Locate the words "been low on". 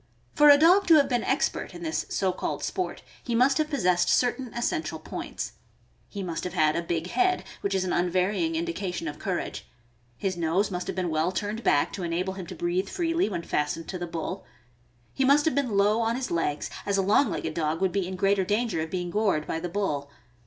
15.53-16.15